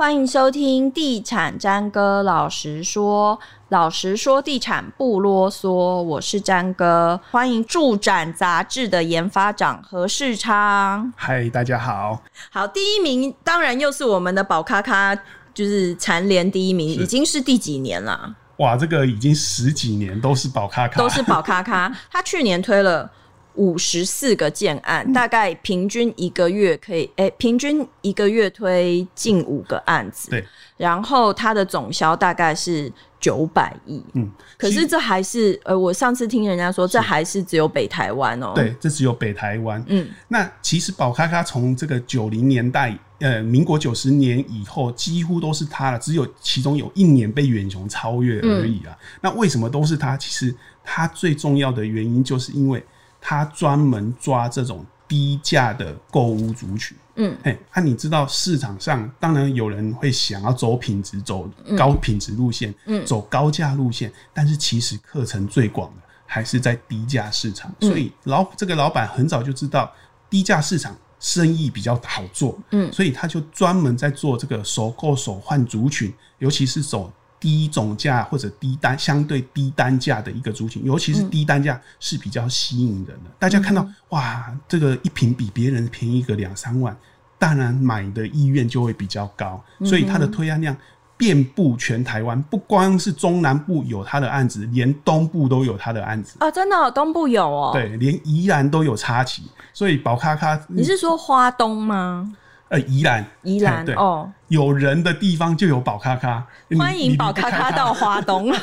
[0.00, 3.38] 欢迎收听《地产詹哥老实说》，
[3.68, 5.68] 老实说地产不啰嗦。
[5.70, 11.12] 我是詹哥，欢迎住展杂志的研发长何世昌。
[11.14, 12.22] 嗨，大家好。
[12.50, 15.14] 好，第一名当然又是我们的宝咖咖，
[15.52, 18.34] 就是蝉联第一名，已经是第几年了？
[18.56, 21.94] 哇，这个已经十几年都是宝咖咖，都是宝咖咖。
[22.10, 23.10] 他去年推了。
[23.54, 30.30] 五十四个建案，大概平均一个月可以，哎、欸，平均一个月推近五个案子。
[30.30, 30.44] 对，
[30.76, 34.02] 然后它的总销大概是九百亿。
[34.14, 38.52] 嗯，可是这还是，呃，我上次听人家说，这还是只有北台湾哦。
[38.54, 39.82] 对，这只有北台湾。
[39.88, 48.90] 嗯，那其实宝咖咖从这个九零年代，呃，民国九十年以后，几乎都是他了，只有其中有一年被远雄超越而已啊。
[48.90, 50.16] 嗯、那为什么都是他？
[50.16, 52.82] 其实他最重要的原因就是因为。
[53.20, 69.92] 他专门抓这种低价的购物族群，嗯，哎，那你知道市场上当然有人会想要走品质、走高品质路线，嗯，走高价路线，但是其实课程最广的还是在低价市场，所以老这个老板很早就知道
[70.28, 77.12] 低价市场生意比较好做，嗯，所以他就专门在做这个首购手换族群，尤其是走。
[77.40, 83.24] 低总价或者低单相对低单价的一个族群，尤其是低单价是比较吸引人的。
[83.24, 86.94] 嗯、大家看到哇，这个一瓶比别人便宜个两三万，
[87.38, 89.58] 当然买的意愿就会比较高。
[89.84, 90.76] 所以它的推案量
[91.16, 96.50] 遍布全台湾，不光是中南部有它的案子，连东部都有它的案子啊！
[96.50, 97.70] 真的、哦，东部有哦。
[97.72, 99.44] 对，连宜兰都有插旗。
[99.72, 102.32] 所以宝咖咖，你是说花东吗？
[102.70, 106.46] 呃，宜兰，宜兰 对哦，有人的地方就有宝咖咖，
[106.78, 108.50] 欢迎宝咖咖到花 东。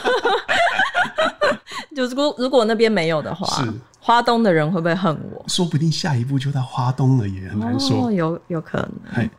[1.96, 5.44] 就如果如果那边没有的话，是花东的人会不会恨我？
[5.50, 8.08] 说不定下一步就到花东了，也很难说。
[8.08, 8.90] 哦，有有可能。
[9.14, 9.30] 对，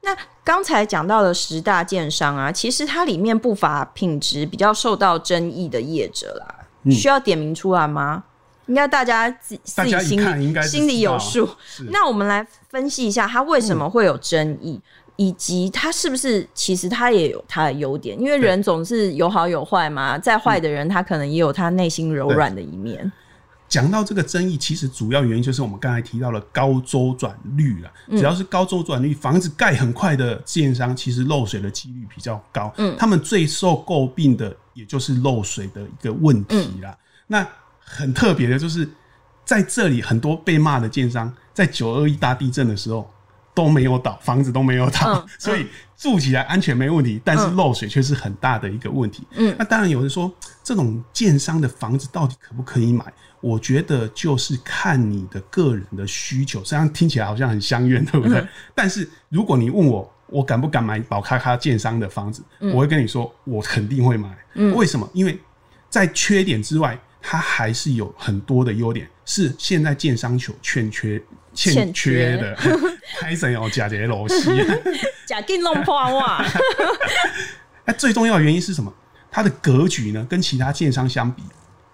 [0.00, 0.10] 那
[0.42, 8.24] 刚才讲到的十大建商啊，其实它里面不乏品质比较受到争议的业者啦，嗯、需要点名出来吗？
[8.72, 11.46] 应该大家自自己心里心里有数。
[11.90, 18.18] 那我们来分析一下，它为什么会有争议，嗯、以及它是不是其实它也有它的优点？
[18.18, 23.12] 因为人总是有好有坏嘛，再坏的人他可能也有他内心柔软的一面。
[23.68, 27.92] 讲到这个争议，其实主要原因就是我们刚才提到了高周转率了。
[28.12, 32.72] 只要是高周转率，房子盖很快的建商，其实漏水的几率比较高。
[32.78, 36.96] 嗯，他们最受诟病的也就是漏水的一个问题啦。
[37.26, 37.46] 那
[37.94, 38.88] 很特别的就是，
[39.44, 43.08] 在这里很多被骂的建商，在九二一大地震的时候
[43.52, 49.26] 都没有倒，房子都没有倒，嗯、 所以住起来安全没问题，但是漏水却是很大的一个问题。
[49.32, 50.32] 嗯，那当然有人说，
[50.64, 53.04] 这种建商的房子到底可不可以买？
[53.42, 58.38] 我觉得就是看你的个人的需求，虽然听起来好像很相怨，对不对？
[58.40, 62.42] 嗯、但是如果你问我，我敢不敢买宝咖咖建商的房子？
[62.60, 64.34] 嗯、我会跟你说，我肯定会买。
[64.54, 65.06] 嗯，为什么？
[65.12, 65.38] 因为
[65.90, 66.98] 在缺点之外。
[67.22, 71.22] 它还是有很多的优点，是现在建商求欠缺
[71.54, 72.58] 欠缺的。
[73.18, 74.50] 开始有假节楼西，
[75.24, 76.44] 假定弄破哇！
[77.86, 78.92] 那最重要的原因是什么？
[79.30, 80.26] 它的格局呢？
[80.28, 81.42] 跟其他建商相比，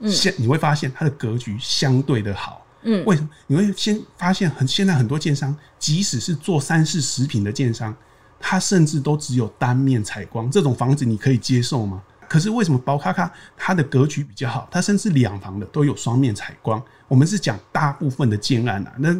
[0.09, 2.65] 现、嗯、你会发现它的格局相对的好。
[2.83, 3.28] 嗯，为什么？
[3.47, 7.95] 你会先发现很现在很多建商，即使是做三四十平的建商，
[8.41, 12.03] 它甚至都只有单面采光，这种房子你可以接受吗？
[12.28, 14.69] 可是为什么宝咖咖它的格局比较好？
[14.71, 16.81] 它甚至两房的都有双面采光。
[17.09, 19.16] 我们是讲大部分的建案啊，那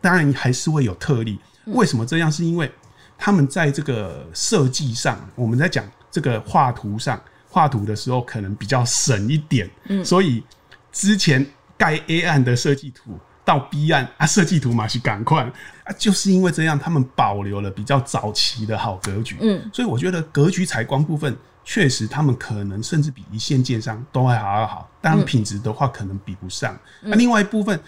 [0.00, 1.38] 当然还是会有特例。
[1.66, 2.30] 为什么这样？
[2.30, 2.68] 是因为
[3.16, 9.70] 他们在这个设计上，我们在讲这个画图上画图的时候，可能比较省一点。
[9.88, 10.42] 嗯，所以
[10.90, 11.46] 之前
[11.78, 15.44] 盖 A 案的设计图到 B 案啊，设计图嘛是赶快
[15.84, 19.36] 啊，就是因为这样，他们保留了比较早期的好格局。
[19.40, 21.36] 嗯，所以我觉得格局采光部分。
[21.68, 26.78] 确实，他们可能甚至比一线建商都还还要好，但品质的话可能比不上。
[27.02, 27.78] 那、嗯、另外一部分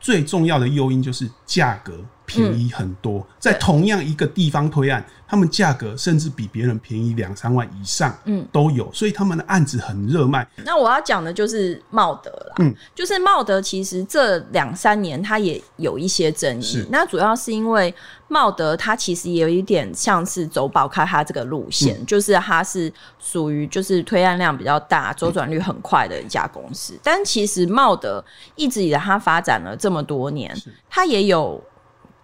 [0.00, 5.02] 最重要的诱因就是价格便宜很多，嗯、在同样一个地方推案。
[5.28, 10.46] 他们价格甚至比别人便宜两三万以上，嗯，都有，所以他们的案子很热卖。
[10.64, 17.92] 那我要讲的就是茂德啦，嗯，就是茂德其实这两三年它也有一些争议，是那主要是因为
[18.28, 26.92] 茂德它其实也有一点像是走宝开它这个路线，嗯、就是它是属于就是推案量比较大、周转率很快的一家公司。
[26.92, 28.24] 嗯、但其实茂德
[28.54, 31.60] 一直以来它发展了这么多年，是它也有。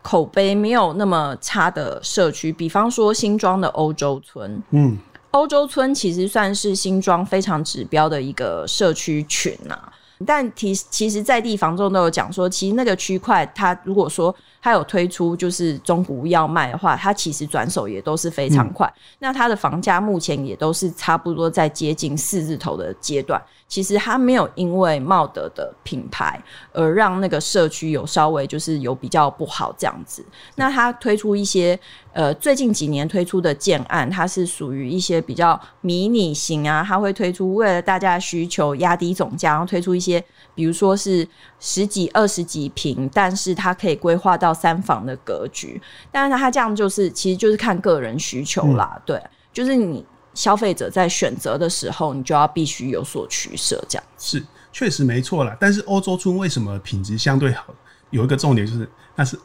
[0.02, 4.98] 口碑没有那么差的社区，比方说新庄的欧洲村，嗯，
[5.30, 9.92] 欧洲村其实算是新庄非常指标的一个社区群呐、啊。
[10.24, 18.86] 但其其实，在地房仲都有讲说，其实那个区块，它如果说它有推出就是中古要卖的话，它其实转手也都是非常快。
[18.86, 23.42] 嗯、那它的房价目前也都是差不多在接近四字头的阶段。
[23.72, 26.38] 其实它没有因为茂德的品牌
[26.72, 30.22] 而让那个社区有稍微就是有比较不好这样子。
[30.56, 31.78] 那它推出一些
[32.12, 40.22] 呃最近几年推出的建案，它是属于一些比较迷你型啊，它会推出为了大家的需求压低总价，然后推出一些
[40.54, 41.26] 比如说是
[41.58, 45.80] 十几二十几平，但是它可以规划到三房的格局。
[46.10, 50.04] 但是它这样就是其实就是看个人需求啦，嗯、对，就是你。
[50.34, 54.42] 消费者在选择的时候，你就要必须有所取舍，这样是
[54.72, 55.56] 确实没错啦。
[55.60, 57.64] 但是欧洲村为什么品质相对好？
[58.10, 59.38] 有一个重点就是，那是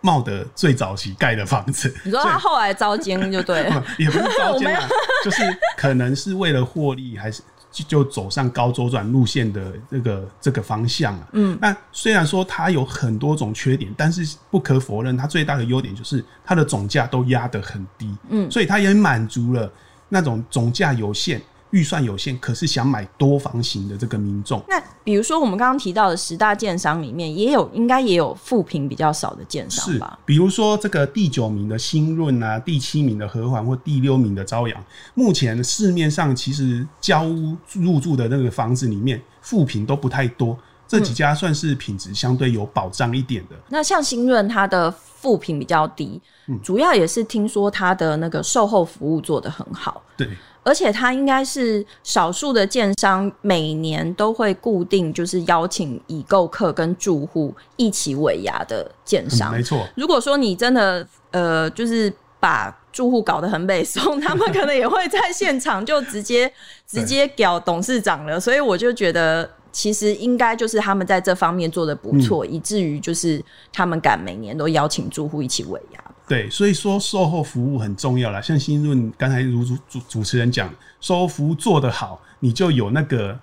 [0.00, 1.92] 茂德最早期盖的房子。
[2.04, 4.88] 你说他后来遭奸就对了， 也不是遭奸啊，
[5.24, 5.42] 就是
[5.76, 7.42] 可能是为了获利，还是
[7.88, 11.28] 就走上高周转路线的这个这个方向啊。
[11.32, 18.14] 嗯，那虽然说它有很多种缺点，但是不可否认，它最大的优点就是它的总价都压得很低。
[18.28, 19.72] 嗯，所以它也满足了。
[20.08, 21.40] 那种总价有限、
[21.70, 30.18] 预算有限，可是想买多房型的这个民众，那比如说我们刚刚提到的十大建商里面，也有应该也有负评比较少的建商吧？
[30.24, 34.84] 比如说这个第九名的新润啊，第七名的和环或第六名的朝阳，
[35.14, 40.56] 目前市面上其实交屋入住的那个房子里面，负评都不太多。
[40.86, 43.56] 这几家算是品质相对有保障一点的。
[43.56, 50.02] 嗯、那像新润，它的负评比较低，嗯、主要也是听说它的那个售后服务做得很好。
[50.18, 50.28] 对，
[50.62, 59.50] 而且它应该是少数的建商每年都会固定就是邀请已购客跟住户一起尾牙的建商。
[59.50, 59.88] 嗯、没错。
[59.96, 66.52] 如果说你真的呃，就是把住户搞得很北宋，他们可能也会在现场就直接
[66.86, 68.38] 直接屌董事长了。
[68.38, 69.48] 所以我就觉得。
[69.74, 76.00] 其实应该就是他们在这方面做得不错，嗯、以至于就是他们敢每年都邀请住户一起尾牙。
[76.26, 78.40] 对，所以说售后服务很重要啦。
[78.40, 83.38] 像新润刚才如主主主持人讲，售后服务做得好，你就有那个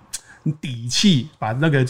[0.60, 1.86] 底气把那个。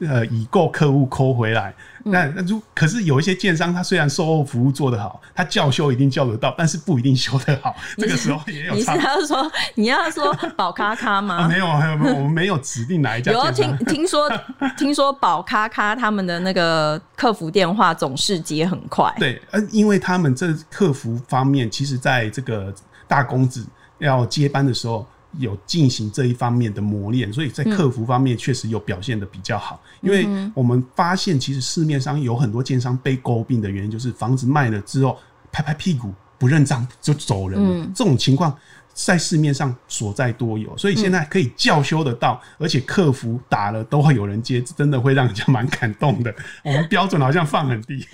[0.00, 7.74] 呃，已购客户抠回来，那那如可是有一些建商，他虽然售后服务做得好，他叫修一定叫得到，但是不一定修得好。
[7.96, 8.94] 这个时候也有差。
[8.94, 11.36] 你是要说你要说宝咖咖吗？
[11.44, 13.32] 啊、没有，没有，没有，我们没有指定哪一家。
[13.32, 14.30] 有听听说
[14.76, 19.10] 听说宝咖咖他们的那个客服电话总是接很快。
[19.18, 22.70] 对，呃，因为他们这客服方面，其实在这个
[23.08, 23.66] 大公子
[23.98, 25.06] 要接班的时候。
[25.38, 29.80] 有进行这一方面的磨练，所以在客服方面确实有表现的比较好。
[30.00, 35.18] 嗯、因为我们发现，其实市面上有很多建商被诟病的原因，就是房子卖了之后
[35.50, 38.56] 拍拍屁股不认账就走人这种情况
[38.92, 46.34] 在市面上所在多有，所以现在可以叫修得到，嗯、而且客服打了都会有人接，真的会让人家蛮感动的。
[46.64, 48.06] 我们标准好像放很低，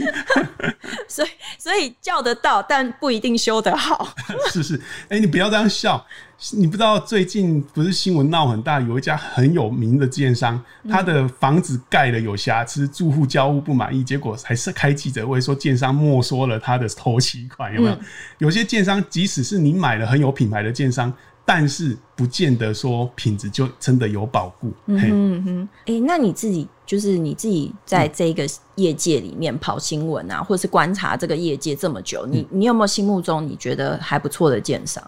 [1.06, 4.12] 所以所以叫得到，但不一定修得好。
[4.50, 6.04] 是是，哎、欸，你不要这样笑。
[6.50, 17.94] 你不知道最近不是新闻闹很大，有一家很有名的建商，他的房子盖了有瑕疵，住户交屋不满意，结果还是开记者会说建商没收了他的头期款，有没有？
[17.94, 18.00] 嗯、
[18.38, 21.12] 有些建商即使是你买了很有品牌的建商，
[21.44, 24.72] 但是不见得说品质就真的有保固。
[24.86, 28.44] 嗯哼，哎、欸，那你自己就是你自己在这个
[28.74, 35.02] 业界里面跑新闻啊，嗯、或是观察这个业界这么久，你你有没有心目中你觉得还不错的建商？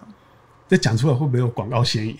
[0.67, 2.19] 这讲出来会不会有广告嫌疑？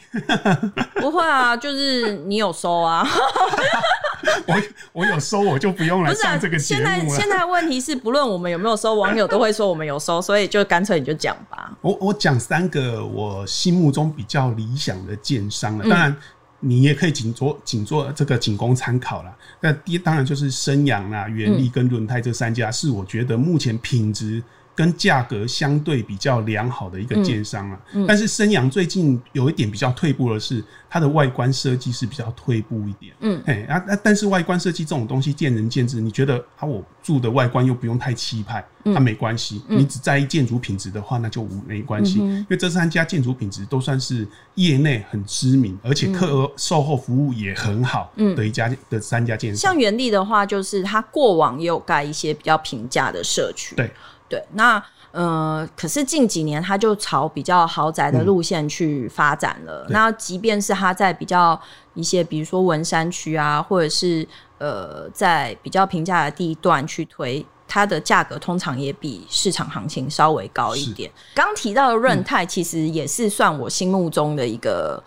[1.01, 3.03] 不会啊，就是你有收啊。
[4.47, 4.55] 我
[4.93, 6.89] 我有收，我就不用来上这个节目了。
[6.89, 11.75] 现在现在问题是，不论我们有没有收，网友都会说我们有收，所以就干脆你就讲吧。
[11.81, 16.15] 我我讲三个我心目中比较理想的建商了，当然
[16.59, 19.33] 你也可以仅做仅做这个仅供参考啦。
[19.59, 24.43] 那第一当然就是升阳啊、原力跟轮胎这三家，是我觉得目前品质。
[24.75, 33.13] 跟价格相对比较良好的一个建商啊，嗯嗯、但是升阳最近有一点比较退步的是，它的外观设计是比较退步一点。
[33.21, 36.01] 嗯，哎，啊，但是外观设计这种东西见仁见智。
[36.01, 39.63] 你觉得啊，我住的外观又不用太气派，它没关系。
[39.69, 42.19] 嗯、你只在意建筑品质的话，那就没关系。
[42.21, 49.71] 嗯、因为这三家建筑品质都算是业内很知名，而且客额售后服务也很好的一家的三家建商。
[49.71, 53.73] 像元力的话，就是它过往也有盖一些比较平价的社区。
[53.75, 53.89] 对。
[54.27, 59.85] 对，那呃，可是近几年他就朝比较豪宅的路线去发展了。
[59.87, 61.59] 嗯、那即便是他在比较
[61.93, 64.27] 一些，比如说文山区啊，或者是
[64.57, 71.09] 呃，在比较平价的地段去推，它的价格通常也比市场行情稍微高一点。
[71.33, 75.01] 刚提到的润泰，其实也是算我心目中的一个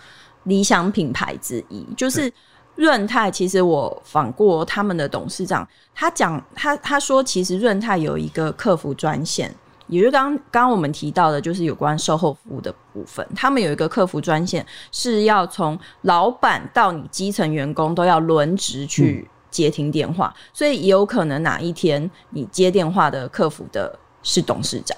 [0.44, 2.32] 理想品牌之一，嗯、就是。
[2.78, 9.52] 润泰其实我访过他们的董事长，他讲他他说，其实润泰有一个客服专线，
[9.88, 13.26] 也就是刚刚刚我们提到的，就是有关售后服务的部分。
[13.34, 24.96] 他们有一个客服专线，是要从老板到你基层员工都要轮值去接听电话，嗯、所以也有可能哪一天你接电话的客服的是董事长，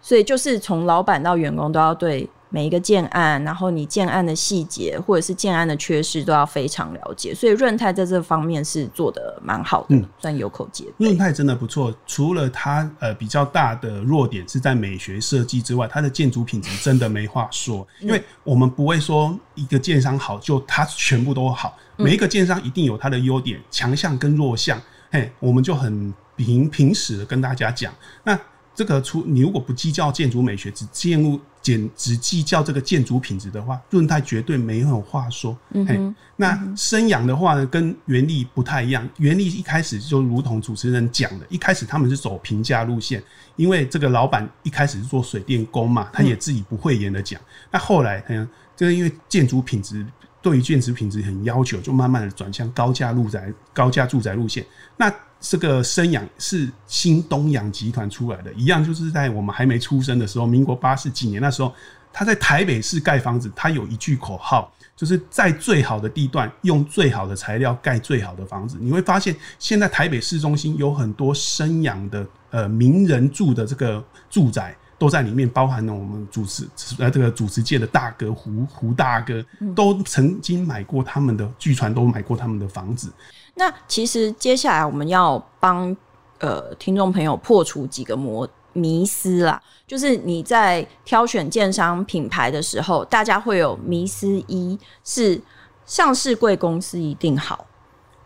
[0.00, 2.30] 所以就是从老板到员工都要对。
[2.50, 11.06] 每一个建案，然后你建案的细节或者是建案的缺失都要非常了解，所以润泰在这方面是做的蛮好的，嗯，算有口皆碑。
[11.06, 17.86] 润泰真的不错，除了它呃比较大的弱点是在美学设计之外，它的建筑品质真的没话说。
[18.00, 24.80] 因为我们不会说一个建商好就它全部都好，每一个建商一定有它的优点、强项跟弱项。
[25.10, 27.92] 嘿，我们就很平平实的跟大家讲，
[28.24, 28.38] 那。
[28.74, 31.36] 这个除你如果不计较建筑美学，只建物
[31.68, 35.54] 简只计较这个建筑品质的话，润泰绝对没有话说。
[35.72, 39.06] 嗯哼，那生养的话呢，跟原力不太一样。
[39.18, 43.22] 原力一开始就如同主持人讲的，一开始他们是走平价路线，
[43.56, 47.38] 因为这个老板一开始是做水电工嘛，他也自己不会言的讲。
[47.38, 50.06] 嗯、那后来，嗯，就是因为建筑品质
[50.40, 54.64] 对于建筑品质很要求，就慢慢的转向高价路宅、高价住宅路线。
[54.96, 61.72] 那这个生养是新东阳集团出来的，一样就是在我们还没出生的时候，民国八十几年那时候，
[62.12, 68.76] 他在台北市盖房子，他有一句口号，就是在最好的地段用最好的材料盖最好的房子。
[68.80, 83.12] 你会发现，现在台北市中心有很多生养的呃名人住的这个住宅都在里面，包含了我们主持呃这个主持界的大哥胡胡大哥，都曾经买过他们的，据传都买过他们的房子。
[83.54, 85.96] 那其实接下来我们要帮
[86.38, 95.40] 呃听众朋友破除几个魔迷思啦，就是你在挑选建商品牌的时候，大家会有迷思一是
[95.86, 97.64] 上市贵公司一定好。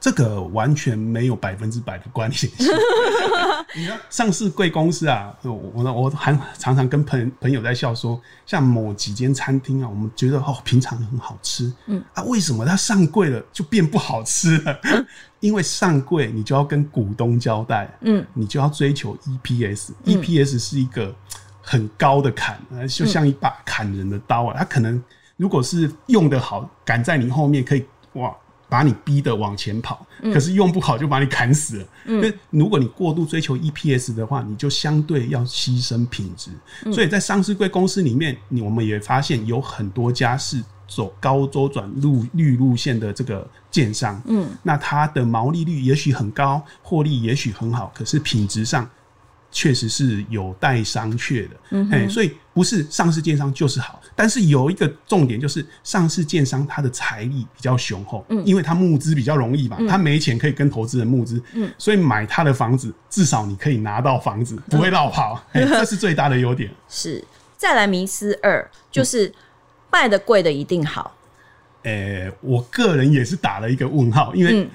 [0.02, 2.50] 这个完全没有百分之百的关联性。
[3.76, 14.76] 你看上市贵公司啊，我我我还常常跟朋朋友在笑说，像某几间餐厅啊，我们觉得哦平常很好吃，嗯啊，为什么它上柜了就变不好吃了？
[14.82, 15.06] 嗯、
[15.38, 21.14] 因为上柜你就要跟股东交代，嗯，你就要追求 EPS，EPS、嗯、EPS 是一个
[21.60, 24.56] 很高的坎，就像一把砍人的刀啊。
[24.58, 25.00] 它可能
[25.36, 28.34] 如果是用得好，赶在你后面可以哇。
[28.72, 31.86] 把你逼得往前跑，可是用不好就把你砍死了。
[32.06, 36.50] 嗯，因为如果你过度追求 EPS 的话，你就相对要牺牲品质。
[36.86, 44.18] 嗯，所以在上市贵公司里面，你我们也发现有很多家是走高周转路绿路线的这个建商。
[44.24, 48.88] 嗯，那它的毛利率也许很高，获利也许很好，可是品质上。
[49.54, 66.70] 确实是有待商榷的，嗯哼，所以不是上市建商就是好，但是有一个重点就是上市建商它的财力比较雄厚，嗯，因为它募资比较容易嘛，他、嗯、没钱可以跟投资人募资，嗯，所以买他的房子至少你可以拿到房子，不会落跑，嗯、 这是最大的优点。
[66.88, 67.24] 是，
[67.56, 69.32] 再来迷思二就是
[69.90, 71.14] 卖的贵的一定好，
[71.84, 74.68] 诶、欸，我个人也是打了一个问号，因为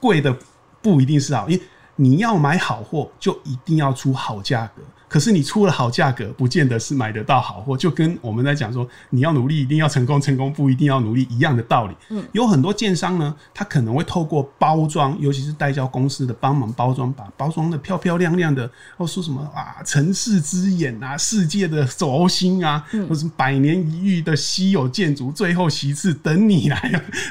[0.00, 0.36] 贵的
[0.82, 1.62] 不一定是好，因为。
[2.00, 4.82] 你要买好货，就一定要出好价格。
[5.08, 7.76] 可是你出了好价格，不见得是买得到好货。
[7.76, 11.94] 就跟我们在讲说，你要努力，一定要成功，成功不一定要努力一样的道理。
[12.10, 26.76] 嗯，有很多建商呢，他可能会透过包装，尤其是代销公司的帮忙包装，把包装的漂漂亮亮的，或说什么啊，城市之眼啊，世界的轴心啊，或是百年一遇的稀有建筑，最后其次等你来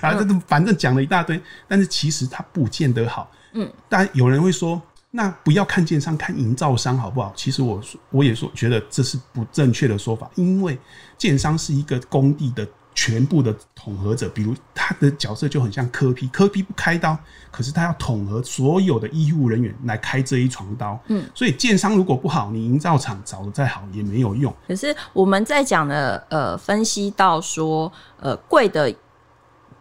[0.01, 3.29] 啊，这都反正讲了一大堆，但是其实它不见得好。
[3.53, 4.81] 嗯，但有人会说，
[5.17, 7.33] 那不要看建商，看营造商好不好？
[7.35, 7.81] 其实我
[8.11, 10.77] 我也说，觉得这是不正确的说法，因为
[11.17, 17.17] 建商是一个工地的全部的统合者，比如他的角色就很像柯 P，柯 P 不开刀，
[17.49, 20.99] 可是他要统合所有的医护人员来开这一床刀。
[21.07, 24.53] 嗯，所以建商如果不好，你营造厂找的再好也没有用。
[24.67, 28.93] 可是我们在讲的呃，分析到说呃，贵的。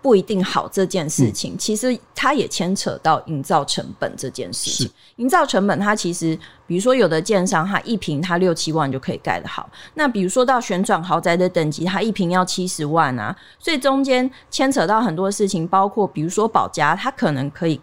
[0.07, 4.89] 不一定好这件事情，嗯、其实它也牵扯到营造成本这件事情。
[5.17, 9.69] 营造成本，它其实，比如说有的建商，它一平它六七万就可以盖得好。
[9.95, 13.35] 那比如说到旋转豪宅的等级，它一平要七十万啊。
[13.59, 17.81] 所以中间牵扯到很多事情，包括比如说保家，它可能可以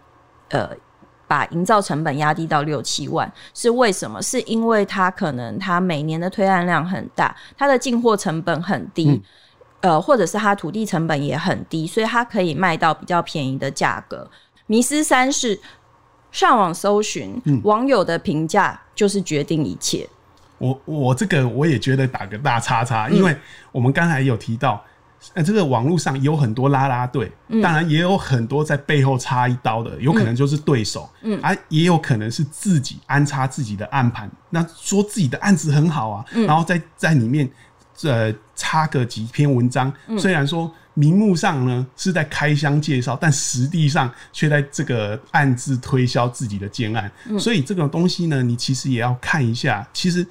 [0.48, 0.70] 呃
[1.28, 4.22] 把营造成本压低到六七万，是为什么？
[4.22, 9.10] 是因为它可能它每年的推案量很大，它的进货成本很低。
[9.10, 9.22] 嗯
[9.84, 14.26] 呃，或者是它土地成本也很低，所以它可以卖到比较便宜的价格。
[14.66, 15.60] 迷思三是
[16.32, 20.08] 上网搜寻，嗯、网友的评价就是决定一切。
[20.58, 23.36] 我我这个我也觉得打个大叉叉，因为
[23.74, 24.82] 我们刚才有提到
[25.34, 37.50] 呃，这个网络上有很多拉拉队，嗯、当然也有很多在背后插一刀的，有可能就是对手，嗯，啊，也有可能是自己安插自己的暗盘，那说自己的案子很好啊，嗯、然后在在里面
[38.02, 50.26] 呃插个几篇文章，嗯、虽然说名目上呢是在开箱介绍，但实际上却在这个暗自推销自己的建案，嗯、所以这种东西呢，你其实也要看一下，其实。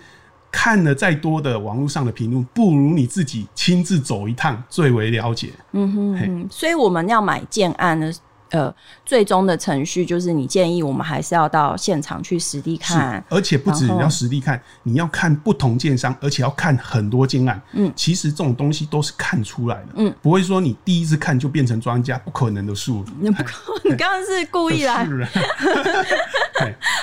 [0.54, 5.48] 看了再多的网络上的评论，不如你自己亲自走一趟最为了解。
[5.72, 8.12] 嗯哼，哼，所以我们要买建案呢。
[8.52, 17.60] 呃，最终的程序就是你建议我们还是要到现场去实地看，而且不止你要实地看，你要看不同建商，而且要看很多建案。
[17.72, 19.88] 嗯，其实这种东西都是看出来的。
[19.96, 22.92] 嗯，不会说你第一次看就变成专家，不可能的事。
[23.20, 25.06] 你不可， 你刚刚是故意来。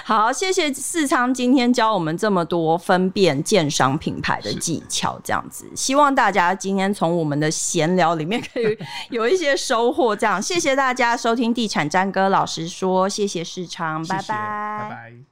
[0.09, 8.75] 好，谢谢世昌今天教我们这么多分辨建商品牌的技巧，这样子，希望大家今天从我们的闲聊里面可以
[9.11, 10.15] 有一些收获。
[10.15, 15.28] 这样，谢谢大家收听地产詹哥老实说，谢谢世昌，拜拜，拜拜。